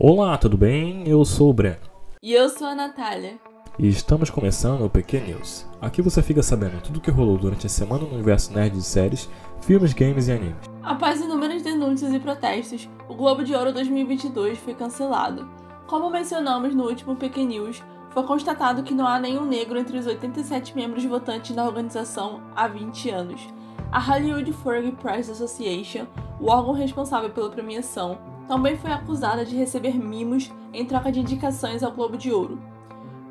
Olá, 0.00 0.38
tudo 0.38 0.56
bem? 0.56 1.02
Eu 1.08 1.24
sou 1.24 1.50
o 1.50 1.52
Breno. 1.52 1.80
E 2.22 2.32
eu 2.32 2.48
sou 2.48 2.68
a 2.68 2.74
Natália. 2.76 3.36
E 3.76 3.88
estamos 3.88 4.30
começando 4.30 4.84
o 4.84 4.88
PQ 4.88 5.18
News. 5.18 5.66
Aqui 5.80 6.00
você 6.00 6.22
fica 6.22 6.40
sabendo 6.40 6.80
tudo 6.80 6.98
o 6.98 7.00
que 7.00 7.10
rolou 7.10 7.36
durante 7.36 7.66
a 7.66 7.68
semana 7.68 8.04
no 8.04 8.14
universo 8.14 8.52
nerd 8.52 8.76
de 8.76 8.82
séries, 8.84 9.28
filmes, 9.60 9.92
games 9.92 10.28
e 10.28 10.32
animes. 10.32 10.70
Após 10.84 11.20
inúmeras 11.20 11.62
denúncias 11.62 12.14
e 12.14 12.20
protestos, 12.20 12.88
o 13.08 13.14
Globo 13.16 13.42
de 13.42 13.56
Ouro 13.56 13.72
2022 13.72 14.56
foi 14.58 14.72
cancelado. 14.72 15.48
Como 15.88 16.08
mencionamos 16.10 16.76
no 16.76 16.84
último 16.84 17.16
PQ 17.16 17.44
News, 17.44 17.82
foi 18.10 18.22
constatado 18.22 18.84
que 18.84 18.94
não 18.94 19.04
há 19.04 19.18
nenhum 19.18 19.46
negro 19.46 19.76
entre 19.76 19.98
os 19.98 20.06
87 20.06 20.76
membros 20.76 21.04
votantes 21.04 21.56
da 21.56 21.64
organização 21.64 22.40
há 22.54 22.68
20 22.68 23.10
anos. 23.10 23.40
A 23.90 23.98
Hollywood 23.98 24.52
Foreign 24.52 24.92
Press 24.92 25.28
Association, 25.28 26.06
o 26.38 26.52
órgão 26.52 26.72
responsável 26.72 27.30
pela 27.30 27.50
premiação, 27.50 28.37
também 28.48 28.76
foi 28.76 28.90
acusada 28.90 29.44
de 29.44 29.54
receber 29.54 29.94
mimos 29.94 30.50
em 30.72 30.84
troca 30.86 31.12
de 31.12 31.20
indicações 31.20 31.82
ao 31.82 31.92
Globo 31.92 32.16
de 32.16 32.32
Ouro, 32.32 32.58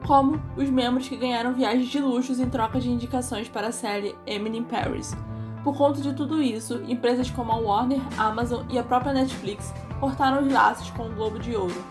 como 0.06 0.40
os 0.56 0.70
membros 0.70 1.10
que 1.10 1.18
ganharam 1.18 1.54
viagens 1.54 1.88
de 1.88 2.00
luxos 2.00 2.40
em 2.40 2.48
troca 2.48 2.80
de 2.80 2.90
indicações 2.90 3.50
para 3.50 3.70
a 3.70 3.72
série 3.72 4.16
Emily 4.28 4.60
in 4.60 4.64
Paris. 4.64 5.18
Por 5.64 5.76
conta 5.76 6.00
de 6.00 6.14
tudo 6.14 6.42
isso, 6.42 6.82
empresas 6.88 7.30
como 7.32 7.52
a 7.52 7.58
Warner, 7.58 8.00
Amazon 8.18 8.64
e 8.70 8.78
a 8.78 8.84
própria 8.84 9.12
Netflix 9.12 9.74
cortaram 10.00 10.46
os 10.46 10.54
laços 10.54 10.92
com 10.92 11.08
o 11.08 11.14
Globo 11.14 11.40
de 11.40 11.56
Ouro. 11.56 11.84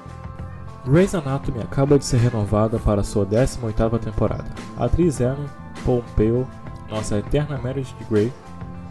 Grey's 0.86 1.14
Anatomy 1.16 1.60
acaba 1.60 1.98
de 1.98 2.04
ser 2.04 2.18
renovada 2.18 2.78
para 2.78 3.02
sua 3.02 3.26
18ª 3.26 3.98
temporada. 3.98 4.46
A 4.78 4.84
atriz 4.84 5.20
Ellen 5.20 5.48
Pompeo, 5.84 6.46
nossa 6.88 7.18
eterna 7.18 7.58
Meredith 7.58 7.96
Grey, 8.08 8.32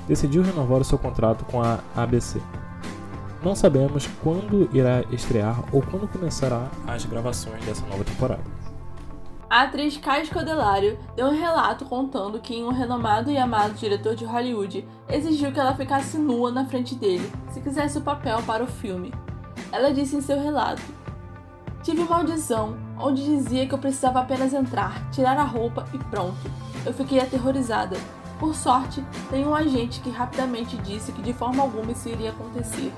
decidiu 0.06 0.44
renovar 0.44 0.82
o 0.82 0.84
seu 0.84 1.00
contrato 1.00 1.46
com 1.46 1.64
a 1.64 1.80
ABC. 1.96 2.42
Não 3.46 3.54
sabemos 3.54 4.10
quando 4.24 4.68
irá 4.76 5.04
estrear 5.12 5.64
ou 5.72 5.80
quando 5.80 6.12
começará 6.12 6.68
as 6.88 7.06
gravações 7.06 7.64
dessa 7.64 7.86
nova 7.86 8.04
temporada. 8.04 8.42
A 9.48 9.62
atriz 9.62 9.98
Kai 9.98 10.26
Scodelario 10.26 10.98
deu 11.16 11.28
um 11.28 11.40
relato 11.40 11.86
contando 11.86 12.40
que 12.40 12.64
um 12.64 12.72
renomado 12.72 13.30
e 13.30 13.38
amado 13.38 13.76
diretor 13.76 14.16
de 14.16 14.26
Hollywood 14.26 14.88
exigiu 15.08 15.52
que 15.52 15.60
ela 15.60 15.76
ficasse 15.76 16.18
nua 16.18 16.52
na 16.52 16.66
frente 16.66 16.96
dele 16.96 17.32
se 17.52 17.62
quisesse 17.62 18.00
o 18.00 18.02
papel 18.02 18.42
para 18.48 18.64
o 18.64 18.68
filme. 18.68 19.14
Ela 19.72 19.94
disse 19.94 20.16
em 20.16 20.22
seu 20.22 20.42
relato: 20.42 20.82
Tive 21.84 22.02
uma 22.02 22.18
audição 22.18 22.76
onde 23.00 23.24
dizia 23.24 23.68
que 23.68 23.76
eu 23.76 23.80
precisava 23.80 24.22
apenas 24.22 24.56
entrar, 24.56 25.08
tirar 25.12 25.38
a 25.38 25.44
roupa 25.44 25.86
e 25.94 26.00
pronto. 26.00 26.50
Eu 26.84 26.96
fiquei 26.96 27.20
aterrorizada. 27.20 27.96
Por 28.40 28.56
sorte, 28.56 29.06
tem 29.30 29.46
um 29.46 29.56
agente 29.56 30.02
que 30.02 30.10
rapidamente 30.10 30.76
disse 30.78 31.12
que 31.12 31.22
de 31.22 31.32
forma 31.32 31.62
alguma 31.62 31.92
isso 31.92 32.10
iria 32.10 32.32
acontecer. 32.32 32.92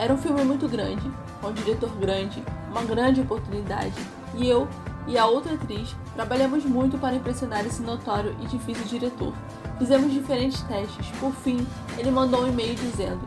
Era 0.00 0.14
um 0.14 0.16
filme 0.16 0.42
muito 0.44 0.66
grande, 0.66 1.02
com 1.42 1.48
um 1.48 1.52
diretor 1.52 1.90
grande, 1.96 2.42
uma 2.70 2.82
grande 2.82 3.20
oportunidade, 3.20 3.92
e 4.34 4.48
eu 4.48 4.66
e 5.06 5.18
a 5.18 5.26
outra 5.26 5.52
atriz 5.52 5.94
trabalhamos 6.14 6.64
muito 6.64 6.96
para 6.96 7.16
impressionar 7.16 7.66
esse 7.66 7.82
notório 7.82 8.34
e 8.40 8.46
difícil 8.46 8.86
diretor. 8.86 9.34
Fizemos 9.78 10.10
diferentes 10.10 10.62
testes. 10.62 11.06
Por 11.18 11.32
fim, 11.32 11.66
ele 11.98 12.10
mandou 12.10 12.44
um 12.44 12.48
e-mail 12.48 12.74
dizendo: 12.76 13.20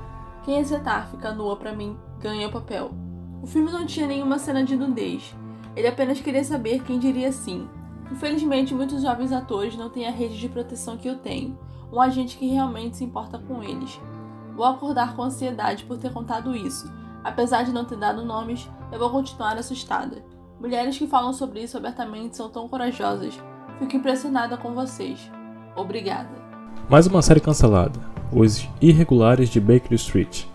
Quem 0.43 0.59
aceitar 0.59 1.11
ficar 1.11 1.33
nua 1.33 1.55
para 1.55 1.73
mim 1.73 1.95
ganha 2.19 2.47
o 2.47 2.51
papel. 2.51 2.89
O 3.43 3.45
filme 3.45 3.71
não 3.71 3.85
tinha 3.85 4.07
nenhuma 4.07 4.39
cena 4.39 4.63
de 4.63 4.75
nudez. 4.75 5.35
Ele 5.75 5.87
apenas 5.87 6.21
queria 6.21 6.43
saber 6.43 6.81
quem 6.81 6.97
diria 6.97 7.31
sim. 7.31 7.67
Infelizmente, 8.11 8.73
muitos 8.73 9.03
jovens 9.03 9.31
atores 9.31 9.77
não 9.77 9.91
têm 9.91 10.07
a 10.07 10.11
rede 10.11 10.39
de 10.39 10.49
proteção 10.49 10.97
que 10.97 11.07
eu 11.07 11.19
tenho, 11.19 11.55
um 11.91 12.01
agente 12.01 12.35
que 12.35 12.47
realmente 12.47 12.97
se 12.97 13.03
importa 13.03 13.37
com 13.37 13.61
eles. 13.61 13.99
Vou 14.55 14.65
acordar 14.65 15.15
com 15.15 15.23
ansiedade 15.23 15.83
por 15.83 15.97
ter 15.97 16.11
contado 16.11 16.55
isso. 16.55 16.91
Apesar 17.23 17.63
de 17.63 17.71
não 17.71 17.85
ter 17.85 17.97
dado 17.97 18.23
nomes, 18.23 18.69
eu 18.91 18.99
vou 18.99 19.09
continuar 19.09 19.57
assustada. 19.57 20.23
Mulheres 20.59 20.97
que 20.97 21.07
falam 21.07 21.33
sobre 21.33 21.61
isso 21.61 21.77
abertamente 21.77 22.37
são 22.37 22.49
tão 22.49 22.67
corajosas. 22.67 23.33
Fico 23.79 23.95
impressionada 23.95 24.55
com 24.57 24.73
vocês. 24.73 25.31
Obrigada. 25.75 26.29
Mais 26.89 27.07
uma 27.07 27.21
série 27.21 27.39
cancelada: 27.39 27.99
Os 28.31 28.67
Irregulares 28.81 29.49
de 29.49 29.59
Baker 29.59 29.93
Street. 29.93 30.45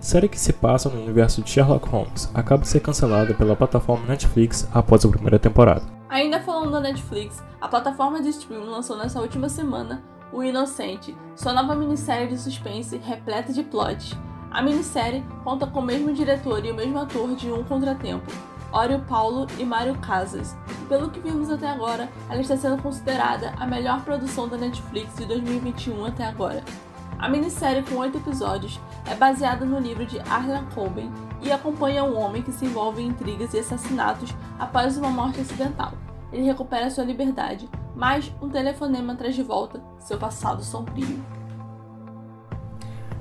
Série 0.00 0.28
que 0.28 0.38
se 0.38 0.52
passa 0.52 0.88
no 0.88 1.00
universo 1.00 1.42
de 1.42 1.50
Sherlock 1.50 1.88
Holmes 1.88 2.30
acaba 2.34 2.62
de 2.62 2.68
ser 2.68 2.80
cancelada 2.80 3.32
pela 3.34 3.56
plataforma 3.56 4.06
Netflix 4.06 4.68
após 4.72 5.04
a 5.04 5.08
primeira 5.08 5.38
temporada. 5.38 5.82
Ainda 6.08 6.40
falando 6.40 6.72
da 6.72 6.80
Netflix, 6.80 7.42
a 7.60 7.68
plataforma 7.68 8.20
de 8.20 8.28
streaming 8.28 8.66
lançou 8.66 8.96
nessa 8.96 9.20
última 9.20 9.48
semana 9.48 10.02
O 10.34 10.42
Inocente, 10.42 11.16
sua 11.36 11.52
nova 11.52 11.76
minissérie 11.76 12.26
de 12.26 12.36
suspense 12.36 12.96
repleta 12.96 13.52
de 13.52 13.62
plots. 13.62 14.16
A 14.50 14.60
minissérie 14.60 15.24
conta 15.44 15.64
com 15.64 15.78
o 15.78 15.84
mesmo 15.84 16.12
diretor 16.12 16.64
e 16.64 16.72
o 16.72 16.74
mesmo 16.74 16.98
ator 16.98 17.36
de 17.36 17.52
Um 17.52 17.62
Contratempo, 17.62 18.32
Ório 18.72 18.98
Paulo 19.02 19.46
e 19.60 19.64
Mário 19.64 19.96
Casas. 20.00 20.56
Pelo 20.88 21.08
que 21.08 21.20
vimos 21.20 21.48
até 21.50 21.68
agora, 21.68 22.08
ela 22.28 22.40
está 22.40 22.56
sendo 22.56 22.82
considerada 22.82 23.54
a 23.60 23.64
melhor 23.64 24.02
produção 24.02 24.48
da 24.48 24.56
Netflix 24.56 25.14
de 25.14 25.24
2021 25.24 26.04
até 26.04 26.24
agora. 26.24 26.64
A 27.16 27.28
minissérie, 27.28 27.84
com 27.84 27.94
oito 27.98 28.18
episódios, 28.18 28.80
é 29.08 29.14
baseada 29.14 29.64
no 29.64 29.78
livro 29.78 30.04
de 30.04 30.18
Arlan 30.18 30.64
Coben 30.74 31.12
e 31.42 31.52
acompanha 31.52 32.02
um 32.02 32.18
homem 32.18 32.42
que 32.42 32.50
se 32.50 32.64
envolve 32.64 33.00
em 33.00 33.06
intrigas 33.06 33.54
e 33.54 33.60
assassinatos 33.60 34.34
após 34.58 34.98
uma 34.98 35.10
morte 35.10 35.40
acidental. 35.40 35.92
Ele 36.32 36.42
recupera 36.42 36.90
sua 36.90 37.04
liberdade, 37.04 37.70
mas 37.94 38.32
um 38.40 38.48
telefonema 38.48 39.14
traz 39.14 39.34
de 39.34 39.42
volta 39.42 39.80
seu 39.98 40.18
passado 40.18 40.62
sombrio. 40.62 41.22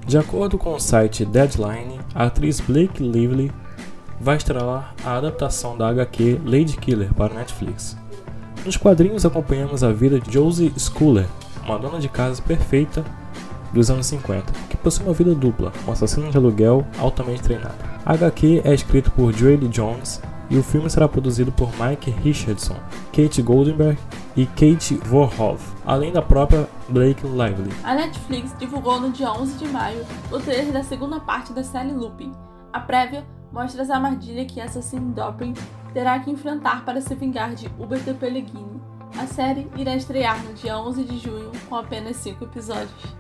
De 0.06 0.17
acordo 0.17 0.57
com 0.57 0.73
o 0.73 0.79
site 0.79 1.23
Deadline, 1.23 2.00
a 2.13 2.25
atriz 2.25 2.59
Blake 2.59 3.01
Lively 3.01 3.51
vai 4.19 4.38
estrelar 4.38 4.94
a 5.06 5.17
adaptação 5.17 5.78
da 5.78 5.89
HQ 5.89 6.41
Lady 6.45 6.78
Killer 6.78 7.13
para 7.13 7.34
Netflix. 7.34 7.97
Nos 8.66 8.78
quadrinhos 8.78 9.25
acompanhamos 9.25 9.84
a 9.84 9.91
vida 9.91 10.19
de 10.19 10.31
Josie 10.31 10.73
Schuller, 10.78 11.28
uma 11.63 11.79
dona 11.79 12.00
de 12.00 12.09
casa 12.09 12.41
perfeita 12.41 13.03
dos 13.73 13.90
anos 13.90 14.05
50, 14.07 14.51
que 14.69 14.78
possui 14.78 15.05
uma 15.05 15.13
vida 15.13 15.34
dupla, 15.34 15.72
um 15.88 15.91
assassino 15.91 16.29
de 16.29 16.38
aluguel 16.38 16.85
altamente 16.97 17.41
treinado. 17.41 17.75
A 18.05 18.13
HQ 18.13 18.61
é 18.63 18.73
escrito 18.73 19.09
por 19.11 19.34
Joelle 19.34 19.67
Jones 19.67 20.22
e 20.53 20.58
o 20.58 20.62
filme 20.62 20.88
será 20.88 21.08
produzido 21.08 21.52
por 21.52 21.72
Mike 21.80 22.12
Richardson, 22.12 22.75
Kate 23.12 23.41
Goldenberg 23.41 23.97
e 24.36 24.46
Kate 24.46 24.94
Vorhoff, 25.03 25.74
além 25.84 26.14
da 26.14 26.22
própria 26.22 26.69
Blake 26.88 27.25
Lively. 27.25 27.74
A 27.84 27.96
Netflix 27.96 28.56
divulgou 28.59 29.00
no 29.00 29.12
dia 29.12 29.31
11 29.31 29.58
de 29.58 29.68
maio 29.68 30.06
o 30.31 30.40
trailer 30.40 30.72
da 30.72 30.84
segunda 30.84 31.19
parte 31.19 31.52
da 31.53 31.64
série 31.64 31.91
Lupin. 31.91 32.31
A 32.72 32.80
prévia 32.80 33.25
mostra 33.52 33.81
as 33.81 33.90
armadilhas 33.90 34.52
que 34.52 34.62
Assassin 34.62 35.12
Dopin 35.12 35.56
terá 35.91 36.19
que 36.19 36.30
enfrentar 36.30 36.85
para 36.85 37.02
se 37.02 37.16
vingar 37.16 37.56
de 37.56 37.68
Hubert 37.80 38.03
Pellegrini. 38.20 38.80
A 39.18 39.25
série 39.25 39.68
irá 39.75 39.96
estrear 39.96 40.44
no 40.44 40.53
dia 40.53 40.78
11 40.78 41.03
de 41.03 41.18
junho 41.18 41.52
com 41.68 41.75
apenas 41.75 42.16
5 42.18 42.44
episódios. 42.44 43.16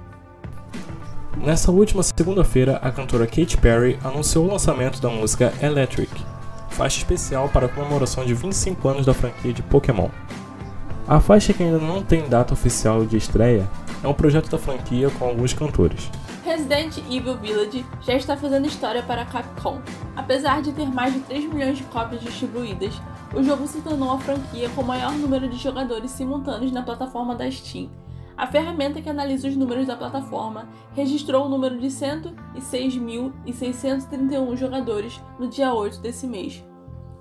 Nessa 1.37 1.71
última 1.71 2.03
segunda-feira, 2.03 2.77
a 2.77 2.91
cantora 2.91 3.25
Katy 3.25 3.57
Perry 3.57 3.99
anunciou 4.03 4.45
o 4.45 4.51
lançamento 4.51 5.01
da 5.01 5.09
música 5.09 5.51
Electric, 5.61 6.22
faixa 6.73 6.97
especial 6.97 7.47
para 7.49 7.67
a 7.67 7.69
comemoração 7.69 8.25
de 8.25 8.33
25 8.33 8.89
anos 8.89 9.05
da 9.05 9.13
franquia 9.13 9.53
de 9.53 9.61
Pokémon. 9.61 10.09
A 11.07 11.19
faixa 11.19 11.53
que 11.53 11.61
ainda 11.61 11.77
não 11.77 12.01
tem 12.01 12.27
data 12.27 12.53
oficial 12.53 13.05
de 13.05 13.15
estreia 13.15 13.69
é 14.03 14.07
um 14.07 14.13
projeto 14.13 14.49
da 14.49 14.57
franquia 14.57 15.09
com 15.11 15.25
alguns 15.25 15.53
cantores. 15.53 16.09
Resident 16.43 16.97
Evil 17.09 17.37
Village 17.37 17.85
já 18.01 18.15
está 18.15 18.35
fazendo 18.35 18.65
história 18.65 19.03
para 19.03 19.21
a 19.21 19.25
Capcom. 19.25 19.79
Apesar 20.15 20.61
de 20.61 20.73
ter 20.73 20.87
mais 20.87 21.13
de 21.13 21.19
3 21.21 21.45
milhões 21.45 21.77
de 21.77 21.83
cópias 21.85 22.21
distribuídas, 22.21 22.99
o 23.35 23.43
jogo 23.43 23.67
se 23.67 23.79
tornou 23.81 24.11
a 24.11 24.19
franquia 24.19 24.69
com 24.69 24.81
o 24.81 24.85
maior 24.85 25.13
número 25.13 25.47
de 25.47 25.57
jogadores 25.57 26.11
simultâneos 26.11 26.71
na 26.71 26.81
plataforma 26.81 27.35
da 27.35 27.49
Steam, 27.49 27.89
a 28.35 28.47
ferramenta 28.47 28.99
que 29.01 29.09
analisa 29.09 29.47
os 29.47 29.55
números 29.55 29.87
da 29.87 29.95
plataforma 29.95 30.67
registrou 30.93 31.45
o 31.45 31.49
número 31.49 31.79
de 31.79 31.87
106.631 31.87 34.57
jogadores 34.57 35.21
no 35.37 35.47
dia 35.47 35.71
8 35.73 36.01
desse 36.01 36.25
mês. 36.25 36.65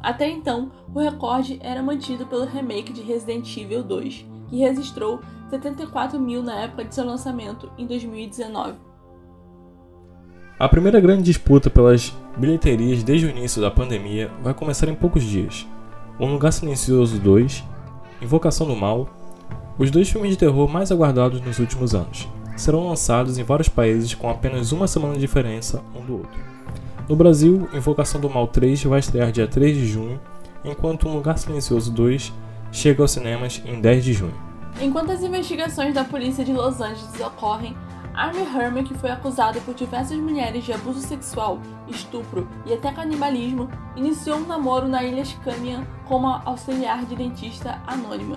Até 0.02 0.28
então, 0.28 0.72
o 0.92 0.98
recorde 0.98 1.58
era 1.62 1.82
mantido 1.82 2.26
pelo 2.26 2.44
remake 2.44 2.92
de 2.92 3.02
Resident 3.02 3.56
Evil 3.56 3.82
2, 3.82 4.26
que 4.48 4.58
registrou 4.58 5.20
74 5.50 6.18
mil 6.18 6.42
na 6.42 6.60
época 6.60 6.84
de 6.84 6.94
seu 6.94 7.04
lançamento 7.04 7.70
em 7.78 7.86
2019. 7.86 8.74
A 10.58 10.68
primeira 10.68 11.00
grande 11.00 11.22
disputa 11.22 11.70
pelas 11.70 12.12
bilheterias 12.36 13.02
desde 13.02 13.26
o 13.26 13.30
início 13.30 13.60
da 13.60 13.70
pandemia 13.70 14.30
vai 14.42 14.54
começar 14.54 14.88
em 14.88 14.94
poucos 14.94 15.22
dias. 15.22 15.66
Um 16.18 16.32
Lugar 16.32 16.52
Silencioso 16.52 17.18
2, 17.18 17.64
Invocação 18.20 18.66
do 18.66 18.76
Mal 18.76 19.08
os 19.78 19.90
dois 19.90 20.08
filmes 20.10 20.30
de 20.32 20.36
terror 20.36 20.68
mais 20.68 20.92
aguardados 20.92 21.40
nos 21.40 21.58
últimos 21.58 21.94
anos 21.94 22.28
serão 22.56 22.86
lançados 22.86 23.38
em 23.38 23.42
vários 23.42 23.68
países 23.68 24.14
com 24.14 24.28
apenas 24.28 24.70
uma 24.70 24.86
semana 24.86 25.14
de 25.14 25.20
diferença 25.20 25.82
um 25.96 26.04
do 26.04 26.18
outro. 26.18 26.38
No 27.08 27.16
Brasil, 27.16 27.68
Invocação 27.72 28.20
do 28.20 28.30
Mal 28.30 28.46
3 28.46 28.84
vai 28.84 29.00
estrear 29.00 29.32
dia 29.32 29.48
3 29.48 29.76
de 29.76 29.86
junho, 29.86 30.20
enquanto 30.64 31.08
Um 31.08 31.14
Lugar 31.14 31.36
Silencioso 31.36 31.90
2 31.92 32.32
chega 32.70 33.02
aos 33.02 33.10
cinemas 33.10 33.60
em 33.66 33.80
10 33.80 34.04
de 34.04 34.12
junho. 34.12 34.34
Enquanto 34.80 35.10
as 35.10 35.22
investigações 35.22 35.92
da 35.92 36.04
polícia 36.04 36.44
de 36.44 36.52
Los 36.52 36.80
Angeles 36.80 37.20
ocorrem, 37.20 37.76
Armie 38.14 38.84
que 38.84 38.94
foi 38.94 39.10
acusado 39.10 39.60
por 39.62 39.74
diversas 39.74 40.16
mulheres 40.16 40.64
de 40.64 40.72
abuso 40.72 41.00
sexual, 41.00 41.58
estupro 41.88 42.46
e 42.66 42.72
até 42.72 42.92
canibalismo, 42.92 43.68
iniciou 43.96 44.38
um 44.38 44.46
namoro 44.46 44.86
na 44.86 45.02
ilha 45.02 45.24
Scania 45.24 45.86
com 46.06 46.18
uma 46.18 46.42
auxiliar 46.44 47.04
de 47.04 47.16
dentista 47.16 47.80
anônima. 47.86 48.36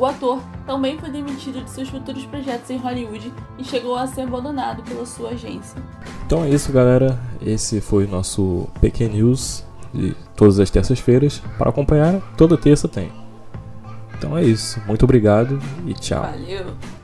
O 0.00 0.06
ator 0.06 0.40
também 0.64 0.98
foi 0.98 1.10
demitido 1.10 1.62
de 1.62 1.68
seus 1.68 1.90
futuros 1.90 2.24
projetos 2.24 2.70
em 2.70 2.78
Hollywood 2.78 3.30
e 3.58 3.62
chegou 3.62 3.94
a 3.94 4.06
ser 4.06 4.22
abandonado 4.22 4.82
pela 4.82 5.04
sua 5.04 5.32
agência. 5.32 5.76
Então 6.24 6.42
é 6.42 6.48
isso, 6.48 6.72
galera. 6.72 7.20
Esse 7.44 7.82
foi 7.82 8.06
o 8.06 8.08
nosso 8.08 8.66
PQ 8.80 9.08
News 9.08 9.62
de 9.92 10.16
todas 10.34 10.58
as 10.58 10.70
terças-feiras. 10.70 11.42
Para 11.58 11.68
acompanhar, 11.68 12.18
toda 12.34 12.56
terça 12.56 12.88
tem. 12.88 13.12
Então 14.16 14.38
é 14.38 14.42
isso. 14.42 14.80
Muito 14.86 15.02
obrigado 15.02 15.60
e 15.86 15.92
tchau. 15.92 16.22
Valeu! 16.22 16.99